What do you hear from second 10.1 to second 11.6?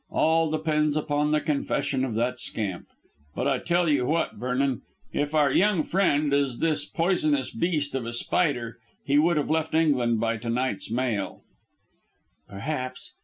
by to night's mail."